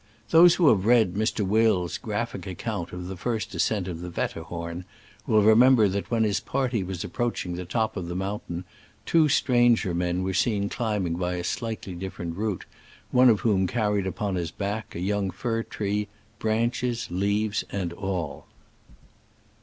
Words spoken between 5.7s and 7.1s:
that when his CHRISTIAN ALMBR. party was